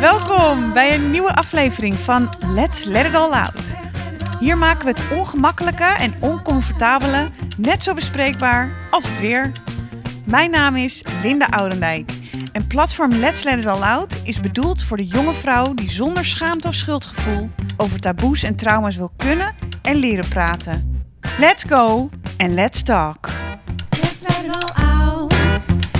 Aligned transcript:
Welkom 0.00 0.62
out. 0.62 0.74
bij 0.74 0.94
een 0.94 1.10
nieuwe 1.10 1.34
aflevering 1.34 1.94
van 1.94 2.28
Let's 2.54 2.84
Let 2.84 3.06
It 3.06 3.14
All 3.14 3.30
Out. 3.30 3.79
Hier 4.40 4.58
maken 4.58 4.84
we 4.84 4.90
het 4.90 5.18
ongemakkelijke 5.18 5.84
en 5.84 6.14
oncomfortabele 6.20 7.30
net 7.58 7.82
zo 7.82 7.94
bespreekbaar 7.94 8.70
als 8.90 9.08
het 9.08 9.20
weer. 9.20 9.52
Mijn 10.24 10.50
naam 10.50 10.76
is 10.76 11.04
Linda 11.22 11.46
Oudendijk 11.46 12.12
en 12.52 12.66
platform 12.66 13.12
Let's 13.12 13.42
Let 13.42 13.58
It 13.58 13.66
All 13.66 13.82
Out 13.82 14.20
is 14.22 14.40
bedoeld 14.40 14.82
voor 14.82 14.96
de 14.96 15.06
jonge 15.06 15.32
vrouw 15.32 15.74
die 15.74 15.90
zonder 15.90 16.24
schaamte 16.24 16.68
of 16.68 16.74
schuldgevoel 16.74 17.50
over 17.76 18.00
taboes 18.00 18.42
en 18.42 18.56
trauma's 18.56 18.96
wil 18.96 19.12
kunnen 19.16 19.54
en 19.82 19.96
leren 19.96 20.28
praten. 20.28 21.04
Let's 21.38 21.64
go 21.64 22.10
and 22.38 22.50
let's 22.50 22.82
talk. 22.82 23.28
Let's 23.90 24.20
let 24.20 24.44
it 24.44 24.64
all 24.64 24.84
out. 24.86 25.34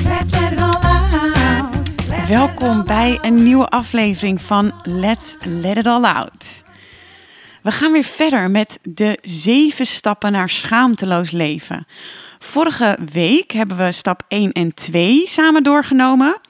Let's 0.04 0.40
let 0.40 0.52
it 0.52 0.58
all 0.58 0.82
out. 0.82 2.28
Welkom 2.28 2.84
bij 2.84 3.18
een 3.22 3.42
nieuwe 3.42 3.68
aflevering 3.68 4.42
van 4.42 4.72
Let's 4.82 5.36
Let 5.40 5.76
It 5.76 5.86
All 5.86 6.04
Out. 6.04 6.68
We 7.62 7.72
gaan 7.72 7.92
weer 7.92 8.04
verder 8.04 8.50
met 8.50 8.78
de 8.82 9.18
zeven 9.22 9.86
stappen 9.86 10.32
naar 10.32 10.48
schaamteloos 10.48 11.30
leven. 11.30 11.86
Vorige 12.38 12.98
week 13.12 13.52
hebben 13.52 13.76
we 13.76 13.92
stap 13.92 14.22
1 14.28 14.52
en 14.52 14.74
2 14.74 15.26
samen 15.26 15.62
doorgenomen. 15.62 16.40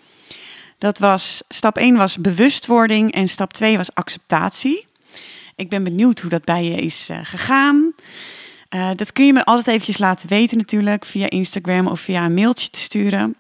Dat 0.79 0.99
was, 0.99 1.43
stap 1.49 1.77
1 1.77 1.97
was 1.97 2.17
bewustwording 2.17 3.13
en 3.13 3.29
stap 3.29 3.53
2 3.53 3.77
was 3.77 3.95
acceptatie. 3.95 4.87
Ik 5.57 5.69
ben 5.69 5.85
benieuwd 5.85 6.21
hoe 6.21 6.31
dat 6.31 6.45
bij 6.45 6.65
je 6.65 6.77
is 6.77 7.09
eh, 7.09 7.19
gegaan. 7.23 7.93
Eh, 8.69 8.91
dat 8.97 9.13
kun 9.13 9.27
je 9.27 9.33
me 9.33 9.45
altijd 9.45 9.67
eventjes 9.67 9.99
laten 9.99 10.29
weten 10.29 10.57
natuurlijk 10.57 11.05
via 11.05 11.31
Instagram 11.31 11.87
of 11.87 12.01
via 12.01 12.25
een 12.25 12.35
mailtje 12.35 12.71
te 12.71 12.79
sturen. 12.79 13.37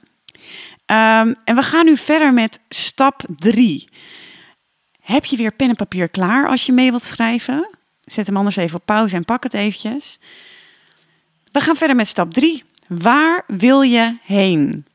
Ehm, 0.86 1.34
en 1.44 1.54
we 1.54 1.62
gaan 1.62 1.84
nu 1.84 1.96
verder 1.96 2.32
met 2.32 2.60
stap 2.68 3.22
3. 3.38 3.88
Heb 5.10 5.24
je 5.24 5.36
weer 5.36 5.52
pen 5.52 5.68
en 5.68 5.76
papier 5.76 6.08
klaar 6.08 6.48
als 6.48 6.66
je 6.66 6.72
mee 6.72 6.90
wilt 6.90 7.04
schrijven? 7.04 7.68
Zet 8.00 8.26
hem 8.26 8.36
anders 8.36 8.56
even 8.56 8.76
op 8.76 8.84
pauze 8.84 9.16
en 9.16 9.24
pak 9.24 9.42
het 9.42 9.54
eventjes. 9.54 10.18
We 11.52 11.60
gaan 11.60 11.76
verder 11.76 11.96
met 11.96 12.08
stap 12.08 12.32
3. 12.32 12.64
Waar 12.86 13.44
wil 13.46 13.82
je 13.82 14.16
heen? 14.22 14.86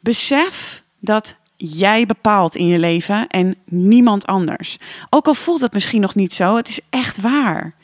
Besef 0.00 0.82
dat 0.98 1.36
jij 1.56 2.06
bepaalt 2.06 2.54
in 2.54 2.66
je 2.66 2.78
leven 2.78 3.26
en 3.26 3.56
niemand 3.64 4.26
anders. 4.26 4.76
Ook 5.10 5.26
al 5.26 5.34
voelt 5.34 5.60
het 5.60 5.72
misschien 5.72 6.00
nog 6.00 6.14
niet 6.14 6.32
zo, 6.32 6.56
het 6.56 6.68
is 6.68 6.80
echt 6.90 7.20
waar. 7.20 7.74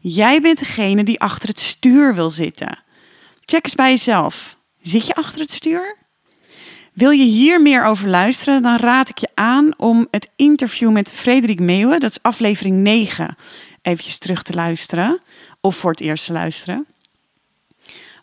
Jij 0.00 0.40
bent 0.40 0.58
degene 0.58 1.04
die 1.04 1.20
achter 1.20 1.48
het 1.48 1.60
stuur 1.60 2.14
wil 2.14 2.30
zitten. 2.30 2.78
Check 3.44 3.64
eens 3.64 3.74
bij 3.74 3.90
jezelf. 3.90 4.56
Zit 4.80 5.06
je 5.06 5.14
achter 5.14 5.40
het 5.40 5.50
stuur? 5.50 5.96
Wil 6.92 7.10
je 7.10 7.24
hier 7.24 7.62
meer 7.62 7.84
over 7.84 8.08
luisteren, 8.08 8.62
dan 8.62 8.76
raad 8.76 9.08
ik 9.08 9.18
je 9.18 9.28
aan 9.34 9.78
om 9.78 10.06
het 10.10 10.30
interview 10.36 10.90
met 10.90 11.12
Frederik 11.12 11.60
Meeuwen, 11.60 12.00
dat 12.00 12.10
is 12.10 12.22
aflevering 12.22 12.76
9, 12.76 13.36
eventjes 13.82 14.18
terug 14.18 14.42
te 14.42 14.52
luisteren. 14.52 15.20
Of 15.60 15.76
voor 15.76 15.90
het 15.90 16.00
eerst 16.00 16.26
te 16.26 16.32
luisteren. 16.32 16.86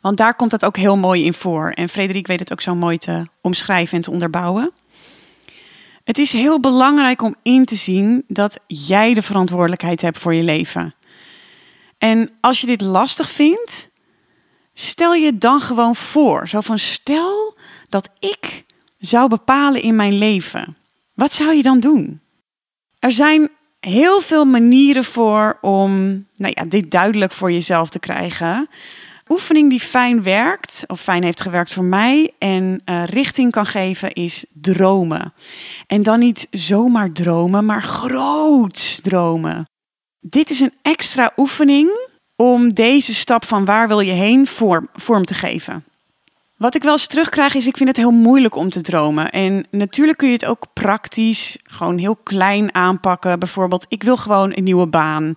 Want 0.02 0.18
daar 0.18 0.36
komt 0.36 0.52
dat 0.52 0.66
ook 0.66 0.78
heel 0.78 0.98
mooi 0.98 1.26
in 1.26 1.34
voor. 1.34 1.70
En 1.70 1.90
Frederik 1.90 2.28
weet 2.28 2.40
het 2.40 2.52
ook 2.52 2.62
zo 2.62 2.76
mooi 2.76 2.98
te 2.98 3.26
omschrijven 3.42 3.96
en 3.96 4.02
te 4.02 4.12
onderbouwen. 4.12 4.72
Het 6.04 6.18
is 6.18 6.32
heel 6.32 6.60
belangrijk 6.60 7.22
om 7.22 7.36
in 7.44 7.66
te 7.66 7.76
zien 7.76 8.24
dat 8.28 8.60
jij 8.68 9.14
de 9.14 9.22
verantwoordelijkheid 9.22 10.02
hebt 10.02 10.18
voor 10.18 10.34
je 10.34 10.44
leven. 10.44 10.96
En 11.98 12.32
als 12.42 12.62
je 12.62 12.68
dit 12.68 12.82
lastig 12.82 13.32
vindt, 13.32 13.90
stel 14.74 15.14
je 15.14 15.38
dan 15.38 15.62
gewoon 15.62 15.96
voor. 15.96 16.48
Zo 16.48 16.62
van 16.62 16.80
stel 16.80 17.58
dat 17.90 18.10
ik 18.20 18.66
zou 18.98 19.30
bepalen 19.30 19.82
in 19.82 19.96
mijn 19.96 20.18
leven. 20.18 20.78
Wat 21.14 21.32
zou 21.32 21.54
je 21.54 21.62
dan 21.62 21.80
doen? 21.80 22.20
Er 23.00 23.12
zijn 23.12 23.50
heel 23.80 24.22
veel 24.22 24.46
manieren 24.46 25.04
voor 25.04 25.58
om 25.62 25.92
nou 26.36 26.54
ja, 26.56 26.66
dit 26.66 26.92
duidelijk 26.92 27.32
voor 27.32 27.52
jezelf 27.52 27.90
te 27.90 28.00
krijgen. 28.00 28.70
Oefening 29.28 29.70
die 29.70 29.80
fijn 29.80 30.24
werkt, 30.24 30.84
of 30.88 31.02
fijn 31.02 31.24
heeft 31.24 31.42
gewerkt 31.42 31.74
voor 31.74 31.84
mij 31.84 32.34
en 32.38 32.82
eh, 32.86 33.04
richting 33.04 33.52
kan 33.52 33.66
geven, 33.66 34.14
is 34.14 34.46
dromen. 34.54 35.34
En 35.88 36.04
dan 36.04 36.20
niet 36.20 36.48
zomaar 36.52 37.12
dromen, 37.12 37.66
maar 37.66 37.84
groot 37.84 39.04
dromen. 39.04 39.70
Dit 40.20 40.50
is 40.50 40.60
een 40.60 40.74
extra 40.82 41.32
oefening 41.38 42.08
om 42.36 42.74
deze 42.74 43.14
stap 43.14 43.46
van 43.46 43.66
waar 43.66 43.88
wil 43.88 44.00
je 44.00 44.12
heen 44.12 44.48
vorm, 44.48 44.90
vorm 44.94 45.26
te 45.26 45.34
geven. 45.34 45.84
Wat 46.60 46.76
ik 46.76 46.84
wel 46.84 46.92
eens 46.92 47.08
terugkrijg 47.08 47.54
is, 47.54 47.68
ik 47.68 47.78
vind 47.78 47.90
het 47.90 47.98
heel 47.98 48.12
moeilijk 48.12 48.56
om 48.56 48.70
te 48.70 48.82
dromen. 48.82 49.30
En 49.30 49.68
natuurlijk 49.72 50.18
kun 50.18 50.28
je 50.28 50.34
het 50.34 50.46
ook 50.46 50.66
praktisch, 50.74 51.58
gewoon 51.64 51.98
heel 51.98 52.16
klein 52.16 52.76
aanpakken. 52.76 53.40
Bijvoorbeeld, 53.40 53.86
ik 53.90 54.04
wil 54.04 54.18
gewoon 54.18 54.52
een 54.56 54.64
nieuwe 54.64 54.88
baan. 54.88 55.34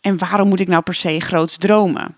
En 0.00 0.18
waarom 0.18 0.48
moet 0.48 0.60
ik 0.60 0.68
nou 0.68 0.82
per 0.82 0.94
se 0.94 1.20
groots 1.20 1.56
dromen? 1.56 2.16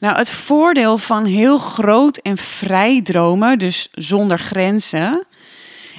Nou, 0.00 0.16
het 0.16 0.30
voordeel 0.30 0.98
van 0.98 1.24
heel 1.24 1.58
groot 1.58 2.16
en 2.16 2.36
vrij 2.36 3.02
dromen, 3.02 3.58
dus 3.58 3.88
zonder 3.92 4.38
grenzen, 4.38 5.26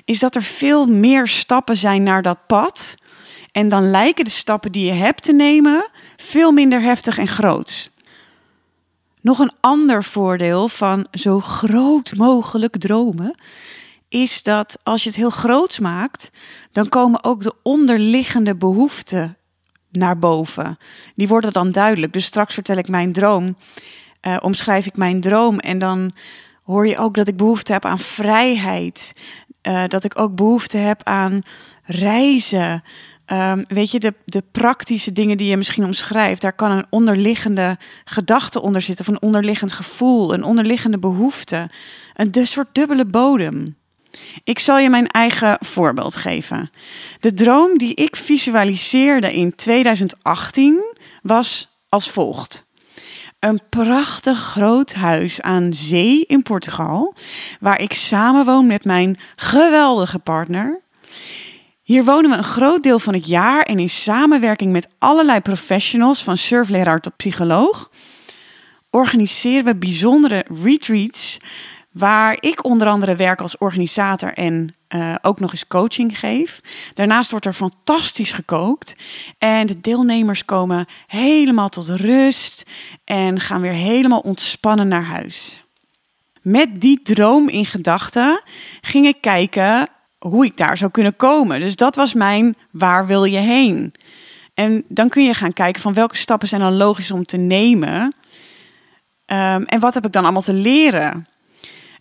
is 0.06 0.20
dat 0.20 0.36
er 0.36 0.44
veel 0.44 0.86
meer 0.86 1.28
stappen 1.28 1.78
zijn 1.78 2.04
naar 2.04 2.22
dat 2.22 2.48
pad. 2.48 2.96
En 3.52 3.70
dan 3.70 3.90
lijken 3.90 4.26
de 4.26 4.32
stappen 4.32 4.72
die 4.72 4.86
je 4.86 4.92
hebt 4.92 5.24
te 5.24 5.34
nemen 5.34 5.90
veel 6.18 6.52
minder 6.52 6.82
heftig 6.82 7.18
en 7.18 7.28
groots. 7.28 7.90
Nog 9.30 9.40
een 9.40 9.52
ander 9.60 10.04
voordeel 10.04 10.68
van 10.68 11.08
zo 11.12 11.40
groot 11.40 12.16
mogelijk 12.16 12.78
dromen 12.78 13.40
is 14.08 14.44
dat 14.44 14.80
als 14.84 15.04
je 15.04 15.10
het 15.10 15.18
heel 15.18 15.30
groot 15.30 15.80
maakt, 15.80 16.32
dan 16.72 16.90
komen 16.90 17.24
ook 17.24 17.42
de 17.42 17.54
onderliggende 17.64 18.56
behoeften 18.56 19.38
naar 19.92 20.20
boven. 20.20 20.78
Die 21.16 21.28
worden 21.28 21.54
dan 21.54 21.72
duidelijk. 21.72 22.14
Dus 22.14 22.26
straks 22.26 22.54
vertel 22.54 22.78
ik 22.78 22.88
mijn 22.88 23.14
droom, 23.14 23.58
eh, 24.22 24.38
omschrijf 24.42 24.86
ik 24.86 24.98
mijn 24.98 25.22
droom 25.22 25.60
en 25.60 25.80
dan 25.80 26.12
hoor 26.64 26.88
je 26.88 26.98
ook 26.98 27.16
dat 27.16 27.28
ik 27.28 27.38
behoefte 27.38 27.72
heb 27.72 27.86
aan 27.86 28.00
vrijheid, 28.00 29.14
eh, 29.62 29.84
dat 29.88 30.04
ik 30.04 30.20
ook 30.20 30.36
behoefte 30.36 30.78
heb 30.78 31.02
aan 31.04 31.42
reizen. 31.84 32.84
Ehm, 33.30 33.64
weet 33.68 33.92
je, 33.92 34.00
de, 34.00 34.14
de 34.26 34.44
praktische 34.52 35.12
dingen 35.12 35.38
die 35.38 35.48
je 35.48 35.58
misschien 35.58 35.84
omschrijft, 35.84 36.42
daar 36.42 36.54
kan 36.54 36.72
een 36.72 36.86
onderliggende 36.90 37.78
gedachte 38.04 38.62
onder 38.62 38.82
zitten, 38.82 39.08
of 39.08 39.14
een 39.14 39.22
onderliggend 39.22 39.72
gevoel, 39.72 40.34
een 40.34 40.44
onderliggende 40.44 41.00
behoefte, 41.00 41.70
een 42.14 42.32
dus 42.32 42.52
soort 42.52 42.68
dubbele 42.72 43.06
bodem. 43.06 43.78
Ik 44.44 44.60
zal 44.60 44.78
je 44.78 44.90
mijn 44.90 45.08
eigen 45.08 45.58
voorbeeld 45.60 46.16
geven. 46.16 46.72
De 47.20 47.34
droom 47.34 47.78
die 47.78 47.94
ik 47.94 48.16
visualiseerde 48.16 49.34
in 49.34 49.56
2018 49.56 50.96
was 51.22 51.70
als 51.90 52.10
volgt. 52.10 52.66
Een 53.40 53.62
prachtig 53.70 54.40
groot 54.40 54.94
huis 54.94 55.42
aan 55.42 55.74
zee 55.74 56.26
in 56.26 56.44
Portugal, 56.44 57.16
waar 57.60 57.82
ik 57.82 57.94
samenwoon 57.94 58.68
met 58.68 58.86
mijn 58.86 59.20
geweldige 59.36 60.20
partner. 60.20 60.82
Hier 61.90 62.04
wonen 62.04 62.30
we 62.32 62.38
een 62.38 62.44
groot 62.44 62.84
deel 62.84 63.00
van 63.00 63.14
het 63.14 63.28
jaar 63.28 63.62
en 63.62 63.80
in 63.80 63.90
samenwerking 63.90 64.72
met 64.72 64.88
allerlei 64.98 65.40
professionals, 65.40 66.24
van 66.24 66.38
surfleraar 66.38 67.02
tot 67.02 67.16
psycholoog, 67.16 67.92
organiseren 68.90 69.66
we 69.66 69.76
bijzondere 69.76 70.46
retreats 70.64 71.38
waar 71.92 72.38
ik 72.40 72.64
onder 72.66 72.88
andere 72.88 73.16
werk 73.16 73.42
als 73.42 73.58
organisator 73.58 74.34
en 74.34 74.76
eh, 74.88 75.16
ook 75.22 75.40
nog 75.40 75.52
eens 75.52 75.68
coaching 75.68 76.20
geef. 76.20 76.62
Daarnaast 76.94 77.32
wordt 77.32 77.46
er 77.46 77.54
fantastisch 77.54 78.32
gekookt 78.32 78.96
en 79.38 79.68
de 79.68 79.80
deelnemers 79.82 80.46
komen 80.46 80.86
helemaal 81.08 81.70
tot 81.70 81.90
rust 81.90 82.64
en 83.06 83.40
gaan 83.40 83.62
weer 83.62 83.72
helemaal 83.72 84.20
ontspannen 84.20 84.88
naar 84.88 85.06
huis. 85.06 85.64
Met 86.42 86.82
die 86.82 87.02
droom 87.02 87.50
in 87.50 87.66
gedachten 87.66 88.42
ging 88.82 89.06
ik 89.06 89.22
kijken 89.22 89.88
hoe 90.20 90.46
ik 90.46 90.58
daar 90.58 90.78
zou 90.78 90.92
kunnen 90.92 91.16
komen. 91.16 91.60
Dus 91.60 91.76
dat 91.76 91.96
was 91.96 92.14
mijn 92.14 92.56
waar 92.72 93.08
wil 93.08 93.24
je 93.24 93.38
heen? 93.38 93.94
En 94.54 94.84
dan 94.88 95.10
kun 95.10 95.24
je 95.24 95.34
gaan 95.34 95.54
kijken 95.54 95.82
van 95.82 95.94
welke 95.94 96.18
stappen 96.18 96.48
zijn 96.48 96.62
dan 96.62 96.78
logisch 96.78 97.12
om 97.12 97.26
te 97.26 97.38
nemen. 97.38 98.16
Ehm, 99.26 99.64
en 99.64 99.80
wat 99.80 99.94
heb 99.94 100.06
ik 100.06 100.12
dan 100.12 100.24
allemaal 100.24 100.42
te 100.42 100.54
leren? 100.54 101.28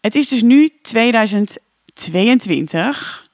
Het 0.00 0.14
is 0.14 0.28
dus 0.28 0.42
nu 0.42 0.70
2022. 0.82 3.26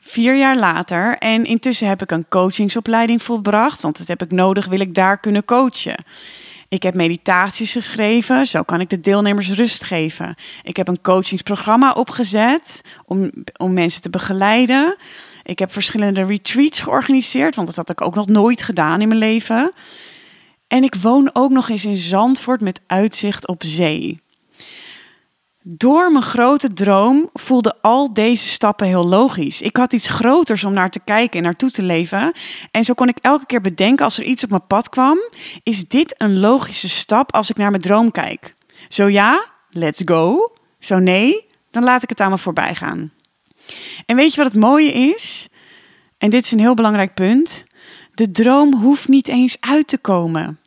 vier 0.00 0.36
jaar 0.36 0.56
later. 0.56 1.18
En 1.18 1.44
intussen 1.44 1.88
heb 1.88 2.02
ik 2.02 2.10
een 2.10 2.28
coachingsopleiding 2.28 3.22
volbracht, 3.22 3.80
want 3.80 3.98
dat 3.98 4.08
heb 4.08 4.22
ik 4.22 4.30
nodig, 4.30 4.66
wil 4.66 4.80
ik 4.80 4.94
daar 4.94 5.20
kunnen 5.20 5.44
coachen. 5.44 6.04
Ik 6.70 6.82
heb 6.82 6.94
meditaties 6.94 7.72
geschreven, 7.72 8.46
zo 8.46 8.62
kan 8.62 8.80
ik 8.80 8.90
de 8.90 9.00
deelnemers 9.00 9.50
rust 9.50 9.84
geven. 9.84 10.34
Ik 10.62 10.76
heb 10.76 10.88
een 10.88 11.00
coachingsprogramma 11.00 11.92
opgezet 11.92 12.80
om, 13.04 13.30
om 13.56 13.72
mensen 13.72 14.02
te 14.02 14.10
begeleiden. 14.10 14.96
Ik 15.42 15.58
heb 15.58 15.72
verschillende 15.72 16.24
retreats 16.24 16.80
georganiseerd, 16.80 17.54
want 17.54 17.66
dat 17.66 17.76
had 17.76 17.90
ik 17.90 18.00
ook 18.00 18.14
nog 18.14 18.26
nooit 18.26 18.62
gedaan 18.62 19.00
in 19.00 19.08
mijn 19.08 19.20
leven. 19.20 19.72
En 20.68 20.82
ik 20.82 20.94
woon 20.94 21.30
ook 21.32 21.50
nog 21.50 21.68
eens 21.68 21.84
in 21.84 21.96
Zandvoort 21.96 22.60
met 22.60 22.80
uitzicht 22.86 23.46
op 23.46 23.62
zee. 23.64 24.20
Door 25.62 26.12
mijn 26.12 26.24
grote 26.24 26.72
droom 26.72 27.30
voelden 27.32 27.76
al 27.80 28.12
deze 28.12 28.46
stappen 28.46 28.86
heel 28.86 29.06
logisch. 29.06 29.60
Ik 29.60 29.76
had 29.76 29.92
iets 29.92 30.08
groters 30.08 30.64
om 30.64 30.72
naar 30.72 30.90
te 30.90 31.00
kijken 31.04 31.38
en 31.38 31.44
naartoe 31.44 31.70
te 31.70 31.82
leven. 31.82 32.32
En 32.70 32.84
zo 32.84 32.94
kon 32.94 33.08
ik 33.08 33.18
elke 33.20 33.46
keer 33.46 33.60
bedenken 33.60 34.04
als 34.04 34.18
er 34.18 34.24
iets 34.24 34.44
op 34.44 34.50
mijn 34.50 34.66
pad 34.66 34.88
kwam: 34.88 35.18
is 35.62 35.88
dit 35.88 36.14
een 36.18 36.38
logische 36.38 36.88
stap 36.88 37.34
als 37.34 37.50
ik 37.50 37.56
naar 37.56 37.70
mijn 37.70 37.82
droom 37.82 38.10
kijk? 38.10 38.54
Zo 38.88 39.08
ja, 39.08 39.44
let's 39.70 40.02
go. 40.04 40.52
Zo 40.78 40.98
nee, 40.98 41.46
dan 41.70 41.84
laat 41.84 42.02
ik 42.02 42.08
het 42.08 42.20
aan 42.20 42.30
me 42.30 42.38
voorbij 42.38 42.74
gaan. 42.74 43.12
En 44.06 44.16
weet 44.16 44.34
je 44.34 44.42
wat 44.42 44.52
het 44.52 44.60
mooie 44.60 44.92
is? 44.92 45.48
En 46.18 46.30
dit 46.30 46.44
is 46.44 46.50
een 46.50 46.60
heel 46.60 46.74
belangrijk 46.74 47.14
punt. 47.14 47.64
De 48.14 48.30
droom 48.30 48.74
hoeft 48.74 49.08
niet 49.08 49.28
eens 49.28 49.56
uit 49.60 49.88
te 49.88 49.98
komen. 49.98 50.59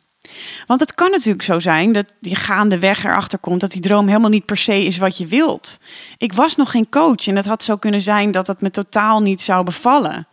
Want 0.66 0.80
het 0.80 0.94
kan 0.94 1.10
natuurlijk 1.10 1.44
zo 1.44 1.58
zijn 1.58 1.92
dat 1.92 2.06
je 2.20 2.34
gaandeweg 2.34 3.04
erachter 3.04 3.38
komt 3.38 3.60
dat 3.60 3.70
die 3.70 3.80
droom 3.80 4.06
helemaal 4.06 4.30
niet 4.30 4.44
per 4.44 4.56
se 4.56 4.84
is 4.84 4.98
wat 4.98 5.16
je 5.18 5.26
wilt. 5.26 5.78
Ik 6.18 6.32
was 6.32 6.56
nog 6.56 6.70
geen 6.70 6.88
coach 6.88 7.26
en 7.26 7.36
het 7.36 7.46
had 7.46 7.62
zo 7.62 7.76
kunnen 7.76 8.00
zijn 8.00 8.30
dat 8.30 8.46
het 8.46 8.60
me 8.60 8.70
totaal 8.70 9.22
niet 9.22 9.40
zou 9.40 9.64
bevallen. 9.64 10.26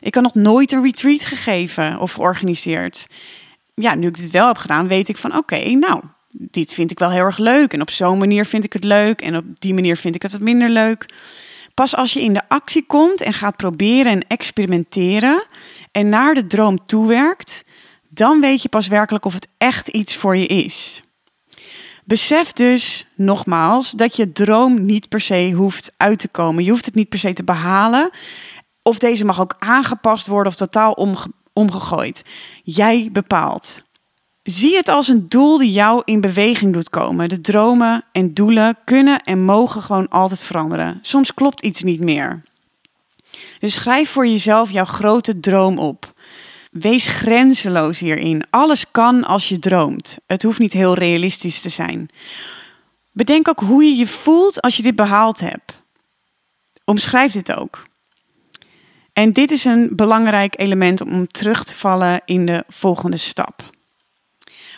Ik 0.00 0.14
had 0.14 0.22
nog 0.22 0.34
nooit 0.34 0.72
een 0.72 0.82
retreat 0.82 1.24
gegeven 1.24 1.98
of 1.98 2.12
georganiseerd. 2.12 3.06
Ja, 3.74 3.94
nu 3.94 4.06
ik 4.06 4.16
dit 4.16 4.30
wel 4.30 4.46
heb 4.46 4.58
gedaan, 4.58 4.88
weet 4.88 5.08
ik 5.08 5.16
van 5.16 5.36
oké, 5.36 5.70
nou, 5.70 6.00
dit 6.30 6.74
vind 6.74 6.90
ik 6.90 6.98
wel 6.98 7.10
heel 7.10 7.24
erg 7.24 7.38
leuk. 7.38 7.72
En 7.72 7.80
op 7.80 7.90
zo'n 7.90 8.18
manier 8.18 8.44
vind 8.44 8.64
ik 8.64 8.72
het 8.72 8.84
leuk 8.84 9.20
en 9.20 9.36
op 9.36 9.44
die 9.58 9.74
manier 9.74 9.96
vind 9.96 10.14
ik 10.14 10.22
het 10.22 10.32
wat 10.32 10.40
minder 10.40 10.68
leuk. 10.68 11.06
Pas 11.74 11.96
als 11.96 12.12
je 12.12 12.20
in 12.20 12.32
de 12.32 12.48
actie 12.48 12.84
komt 12.86 13.20
en 13.20 13.32
gaat 13.32 13.56
proberen 13.56 14.12
en 14.12 14.26
experimenteren 14.28 15.44
en 15.92 16.08
naar 16.08 16.34
de 16.34 16.46
droom 16.46 16.86
toewerkt, 16.86 17.64
dan 18.18 18.40
weet 18.40 18.62
je 18.62 18.68
pas 18.68 18.86
werkelijk 18.86 19.24
of 19.24 19.34
het 19.34 19.48
echt 19.58 19.88
iets 19.88 20.16
voor 20.16 20.36
je 20.36 20.46
is. 20.46 21.02
Besef 22.04 22.52
dus 22.52 23.06
nogmaals 23.14 23.90
dat 23.90 24.16
je 24.16 24.32
droom 24.32 24.84
niet 24.84 25.08
per 25.08 25.20
se 25.20 25.52
hoeft 25.54 25.94
uit 25.96 26.18
te 26.18 26.28
komen. 26.28 26.64
Je 26.64 26.70
hoeft 26.70 26.84
het 26.84 26.94
niet 26.94 27.08
per 27.08 27.18
se 27.18 27.32
te 27.32 27.44
behalen. 27.44 28.10
Of 28.82 28.98
deze 28.98 29.24
mag 29.24 29.40
ook 29.40 29.56
aangepast 29.58 30.26
worden 30.26 30.52
of 30.52 30.58
totaal 30.58 30.92
omge 30.92 31.26
omgegooid. 31.52 32.22
Jij 32.62 33.08
bepaalt. 33.12 33.82
Zie 34.42 34.76
het 34.76 34.88
als 34.88 35.08
een 35.08 35.28
doel 35.28 35.58
die 35.58 35.72
jou 35.72 36.02
in 36.04 36.20
beweging 36.20 36.72
doet 36.72 36.90
komen. 36.90 37.28
De 37.28 37.40
dromen 37.40 38.04
en 38.12 38.34
doelen 38.34 38.76
kunnen 38.84 39.20
en 39.20 39.44
mogen 39.44 39.82
gewoon 39.82 40.08
altijd 40.08 40.42
veranderen. 40.42 40.98
Soms 41.02 41.34
klopt 41.34 41.62
iets 41.62 41.82
niet 41.82 42.00
meer. 42.00 42.42
Dus 43.58 43.72
schrijf 43.72 44.10
voor 44.10 44.26
jezelf 44.26 44.70
jouw 44.70 44.84
grote 44.84 45.40
droom 45.40 45.78
op. 45.78 46.12
Wees 46.80 47.06
grenzeloos 47.06 47.98
hierin. 47.98 48.44
Alles 48.50 48.90
kan 48.90 49.24
als 49.24 49.48
je 49.48 49.58
droomt. 49.58 50.18
Het 50.26 50.42
hoeft 50.42 50.58
niet 50.58 50.72
heel 50.72 50.94
realistisch 50.94 51.60
te 51.60 51.68
zijn. 51.68 52.08
Bedenk 53.12 53.48
ook 53.48 53.60
hoe 53.60 53.84
je 53.84 53.96
je 53.96 54.06
voelt 54.06 54.60
als 54.60 54.76
je 54.76 54.82
dit 54.82 54.96
behaald 54.96 55.40
hebt. 55.40 55.78
Omschrijf 56.84 57.32
dit 57.32 57.52
ook. 57.52 57.86
En 59.12 59.32
dit 59.32 59.50
is 59.50 59.64
een 59.64 59.90
belangrijk 59.92 60.58
element 60.58 61.00
om 61.00 61.26
terug 61.26 61.64
te 61.64 61.74
vallen 61.74 62.20
in 62.24 62.46
de 62.46 62.64
volgende 62.68 63.16
stap. 63.16 63.70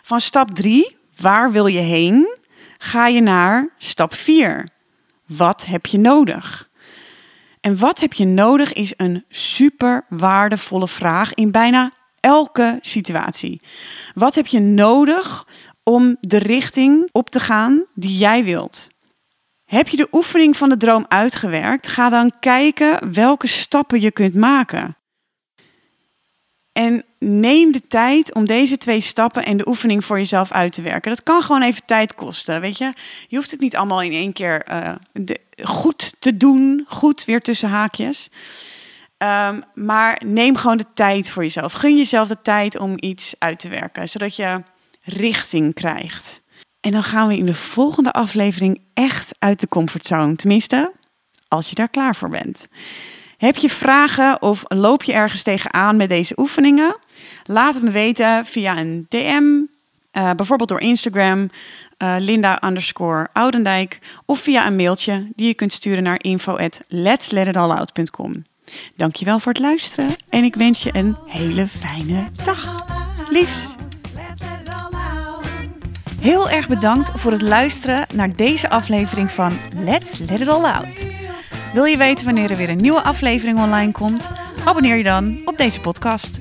Van 0.03 0.21
stap 0.21 0.55
3, 0.55 0.97
waar 1.17 1.53
wil 1.53 1.67
je 1.67 1.79
heen? 1.79 2.37
Ga 2.79 3.07
je 3.07 3.21
naar 3.21 3.69
stap 3.79 4.15
4. 4.15 4.69
Wat 5.27 5.65
heb 5.65 5.87
je 5.87 5.99
nodig? 5.99 6.70
En 7.61 7.79
wat 7.79 8.01
heb 8.01 8.13
je 8.13 8.25
nodig 8.25 8.73
is 8.73 8.93
een 8.97 9.25
super 9.29 10.07
waardevolle 10.09 10.89
vraag 10.89 11.35
in 11.35 11.51
bijna 11.51 11.93
elke 12.21 12.79
situatie. 12.81 13.63
Wat 14.15 14.35
heb 14.35 14.47
je 14.47 14.61
nodig 14.61 15.47
om 15.83 16.17
de 16.21 16.39
richting 16.39 17.09
op 17.13 17.31
te 17.31 17.41
gaan 17.41 17.85
die 17.95 18.19
jij 18.19 18.45
wilt? 18.45 18.89
Heb 19.65 19.89
je 19.89 19.97
de 19.97 20.09
oefening 20.13 20.57
van 20.57 20.69
de 20.69 20.77
droom 20.77 21.05
uitgewerkt? 21.09 21.87
Ga 21.87 22.09
dan 22.09 22.33
kijken 22.41 23.13
welke 23.13 23.47
stappen 23.47 24.01
je 24.01 24.11
kunt 24.11 24.35
maken. 24.35 24.97
Neem 27.25 27.73
de 27.73 27.87
tijd 27.89 28.35
om 28.35 28.47
deze 28.47 28.77
twee 28.77 29.01
stappen 29.01 29.45
en 29.45 29.57
de 29.57 29.69
oefening 29.69 30.05
voor 30.05 30.19
jezelf 30.19 30.53
uit 30.53 30.73
te 30.73 30.83
werken. 30.83 31.11
Dat 31.11 31.23
kan 31.23 31.43
gewoon 31.43 31.63
even 31.63 31.83
tijd 31.85 32.15
kosten, 32.15 32.61
weet 32.61 32.79
je. 32.79 32.93
Je 33.29 33.37
hoeft 33.37 33.51
het 33.51 33.61
niet 33.61 33.77
allemaal 33.77 34.03
in 34.03 34.13
één 34.13 34.33
keer 34.33 34.65
de, 35.13 35.41
goed 35.63 36.13
te 36.19 36.37
doen, 36.37 36.85
goed 36.89 37.25
weer 37.25 37.41
tussen 37.41 37.69
haakjes. 37.69 38.31
Um, 39.19 39.63
maar 39.75 40.23
neem 40.25 40.57
gewoon 40.57 40.77
de 40.77 40.87
tijd 40.95 41.31
voor 41.31 41.43
jezelf. 41.43 41.73
Gun 41.73 41.97
jezelf 41.97 42.29
de 42.29 42.43
tijd 42.43 42.79
om 42.79 42.95
iets 42.97 43.35
uit 43.39 43.59
te 43.59 43.69
werken, 43.69 44.09
zodat 44.09 44.37
je 44.37 44.63
richting 45.03 45.75
krijgt. 45.75 46.43
En 46.81 46.93
dan 46.93 47.03
gaan 47.03 47.29
we 47.29 47.37
in 47.37 47.47
de 47.47 47.55
volgende 47.55 48.13
aflevering 48.13 48.81
echt 48.95 49.35
uit 49.39 49.61
de 49.61 49.69
comfortzone. 49.69 50.37
Tenminste, 50.37 50.93
als 51.49 51.69
je 51.69 51.75
daar 51.75 51.89
klaar 51.89 52.17
voor 52.17 52.29
bent. 52.29 52.69
Heb 53.37 53.57
je 53.57 53.71
vragen 53.71 54.43
of 54.43 54.63
loop 54.67 55.03
je 55.03 55.13
ergens 55.13 55.43
tegenaan 55.43 55.97
met 55.97 56.09
deze 56.09 56.35
oefeningen? 56.37 56.97
Laat 57.45 57.75
het 57.75 57.83
me 57.83 57.91
weten 57.91 58.45
via 58.47 58.79
een 58.79 59.07
DM, 59.09 59.43
uh, 60.13 60.31
bijvoorbeeld 60.33 60.69
door 60.69 60.81
Instagram, 60.81 61.51
uh, 61.99 62.15
Linda 62.19 62.63
underscore 62.65 63.29
Oudendijk, 63.33 63.99
of 64.27 64.41
via 64.41 64.67
een 64.67 64.77
mailtje 64.77 65.29
die 65.37 65.47
je 65.47 65.55
kunt 65.55 65.73
sturen 65.73 66.03
naar 66.03 66.23
info 66.23 66.57
at 66.57 66.81
letsletitallout.com. 66.89 68.45
Dankjewel 68.97 69.39
voor 69.39 69.53
het 69.53 69.61
luisteren 69.61 70.11
en 70.29 70.45
ik 70.45 70.55
wens 70.55 70.83
je 70.83 70.91
een 70.93 71.17
hele 71.27 71.69
fijne 71.69 72.29
dag. 72.45 72.87
Liefs! 73.31 73.75
Heel 76.21 76.51
erg 76.51 76.69
bedankt 76.69 77.11
voor 77.15 77.33
het 77.33 77.43
luisteren 77.43 78.07
naar 78.15 78.37
deze 78.37 78.71
aflevering 78.71 79.31
van 79.31 79.53
Let's 79.75 80.19
Let 80.19 80.41
It 80.41 80.49
All 80.49 80.65
Out. 80.65 81.09
Wil 81.73 81.85
je 81.85 81.97
weten 81.97 82.25
wanneer 82.25 82.51
er 82.51 82.57
weer 82.57 82.69
een 82.69 82.81
nieuwe 82.81 83.03
aflevering 83.03 83.59
online 83.59 83.93
komt? 83.93 84.31
Abonneer 84.65 84.97
je 84.97 85.03
dan 85.03 85.41
op 85.45 85.57
deze 85.57 85.81
podcast. 85.81 86.41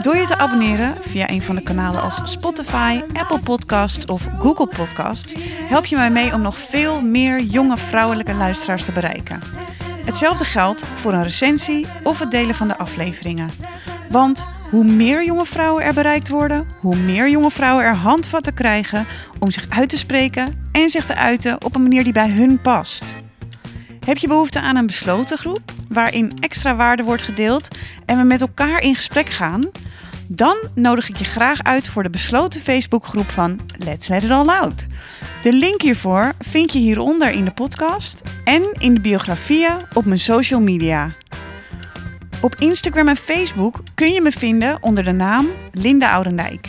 Door 0.00 0.16
je 0.16 0.26
te 0.26 0.38
abonneren 0.38 0.94
via 1.00 1.30
een 1.30 1.42
van 1.42 1.54
de 1.54 1.62
kanalen 1.62 2.02
als 2.02 2.20
Spotify, 2.24 3.00
Apple 3.12 3.38
Podcasts 3.38 4.04
of 4.04 4.28
Google 4.38 4.66
Podcasts, 4.66 5.34
help 5.68 5.84
je 5.84 5.96
mij 5.96 6.10
mee 6.10 6.34
om 6.34 6.40
nog 6.40 6.58
veel 6.58 7.02
meer 7.02 7.40
jonge 7.40 7.76
vrouwelijke 7.76 8.34
luisteraars 8.34 8.84
te 8.84 8.92
bereiken. 8.92 9.40
Hetzelfde 10.04 10.44
geldt 10.44 10.84
voor 10.94 11.12
een 11.12 11.22
recensie 11.22 11.86
of 12.02 12.18
het 12.18 12.30
delen 12.30 12.54
van 12.54 12.68
de 12.68 12.76
afleveringen. 12.76 13.50
Want 14.10 14.46
hoe 14.70 14.84
meer 14.84 15.24
jonge 15.24 15.46
vrouwen 15.46 15.84
er 15.84 15.94
bereikt 15.94 16.28
worden, 16.28 16.66
hoe 16.80 16.96
meer 16.96 17.30
jonge 17.30 17.50
vrouwen 17.50 17.84
er 17.84 17.96
handvatten 17.96 18.54
krijgen 18.54 19.06
om 19.38 19.50
zich 19.50 19.66
uit 19.68 19.88
te 19.88 19.98
spreken 19.98 20.68
en 20.72 20.90
zich 20.90 21.06
te 21.06 21.14
uiten 21.14 21.64
op 21.64 21.74
een 21.74 21.82
manier 21.82 22.04
die 22.04 22.12
bij 22.12 22.30
hun 22.30 22.60
past. 22.60 23.16
Heb 24.04 24.18
je 24.18 24.28
behoefte 24.28 24.60
aan 24.60 24.76
een 24.76 24.86
besloten 24.86 25.38
groep 25.38 25.71
waarin 25.92 26.32
extra 26.40 26.76
waarde 26.76 27.02
wordt 27.02 27.22
gedeeld 27.22 27.68
en 28.06 28.18
we 28.18 28.24
met 28.24 28.40
elkaar 28.40 28.80
in 28.80 28.94
gesprek 28.94 29.28
gaan? 29.28 29.70
Dan 30.28 30.56
nodig 30.74 31.08
ik 31.08 31.16
je 31.16 31.24
graag 31.24 31.62
uit 31.62 31.88
voor 31.88 32.02
de 32.02 32.10
besloten 32.10 32.60
Facebookgroep 32.60 33.30
van 33.30 33.60
Let's 33.78 34.08
Let 34.08 34.22
It 34.22 34.30
All 34.30 34.48
Out. 34.48 34.86
De 35.42 35.52
link 35.52 35.82
hiervoor 35.82 36.32
vind 36.38 36.72
je 36.72 36.78
hieronder 36.78 37.30
in 37.30 37.44
de 37.44 37.50
podcast 37.50 38.22
en 38.44 38.74
in 38.78 38.94
de 38.94 39.00
biografieën 39.00 39.76
op 39.92 40.04
mijn 40.04 40.18
social 40.18 40.60
media. 40.60 41.14
Op 42.40 42.54
Instagram 42.58 43.08
en 43.08 43.16
Facebook 43.16 43.82
kun 43.94 44.12
je 44.12 44.20
me 44.20 44.32
vinden 44.32 44.78
onder 44.80 45.04
de 45.04 45.12
naam 45.12 45.46
Linda 45.72 46.12
Oudendijk. 46.12 46.68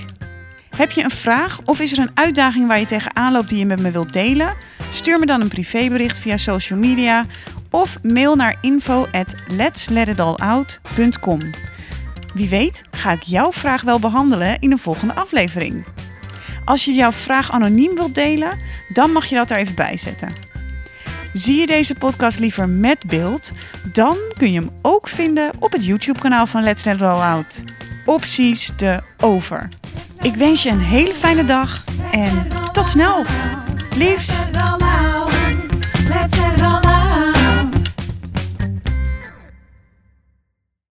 Heb 0.78 0.92
je 0.92 1.04
een 1.04 1.10
vraag 1.10 1.60
of 1.66 1.80
is 1.80 1.92
er 1.92 2.00
een 2.00 2.12
uitdaging 2.14 2.68
waar 2.68 2.80
je 2.80 2.86
tegenaan 2.86 3.32
loopt 3.32 3.50
die 3.50 3.58
je 3.58 3.66
met 3.66 3.82
me 3.82 3.92
wilt 3.92 4.14
delen? 4.14 4.54
Stuur 4.92 5.20
me 5.20 5.26
dan 5.26 5.42
een 5.42 5.48
privébericht 5.48 6.20
via 6.20 6.38
social 6.38 6.80
media 6.80 7.26
of 7.74 7.98
mail 8.02 8.36
naar 8.36 8.56
info 8.62 9.08
at. 9.12 9.36
Wie 12.34 12.50
weet 12.50 12.84
ga 12.92 13.12
ik 13.12 13.24
jouw 13.24 13.52
vraag 13.52 13.82
wel 13.82 14.00
behandelen 14.00 14.60
in 14.60 14.72
een 14.72 14.80
volgende 14.80 15.14
aflevering. 15.14 15.86
Als 16.66 16.86
je 16.86 16.94
jouw 16.94 17.12
vraag 17.12 17.52
anoniem 17.52 17.96
wilt 17.96 18.16
delen, 18.16 18.60
dan 18.90 19.12
mag 19.12 19.26
je 19.26 19.36
dat 19.36 19.52
er 19.52 19.58
even 19.58 19.76
bij 19.76 19.98
zetten. 19.98 20.34
Zie 21.34 21.60
je 21.60 21.68
deze 21.68 21.96
podcast 21.96 22.40
liever 22.40 22.70
met 22.70 23.06
beeld, 23.08 23.52
dan 23.94 24.18
kun 24.38 24.52
je 24.52 24.60
hem 24.60 24.70
ook 24.82 25.08
vinden 25.08 25.52
op 25.60 25.72
het 25.72 25.86
YouTube-kanaal 25.86 26.48
van 26.48 26.64
Let's 26.64 26.84
Let 26.84 26.96
It 26.96 27.02
All 27.02 27.20
Out. 27.20 27.64
Opties 28.06 28.72
de 28.76 29.02
over. 29.20 29.68
Ik 30.22 30.36
wens 30.36 30.64
je 30.64 30.70
een 30.70 30.82
hele 30.82 31.14
fijne 31.14 31.44
dag 31.44 31.84
en 32.12 32.48
tot 32.72 32.86
snel. 32.86 33.26
Liefs! 33.96 34.50